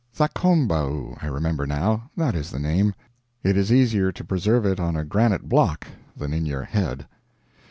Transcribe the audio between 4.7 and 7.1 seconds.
on a granite block than in your head.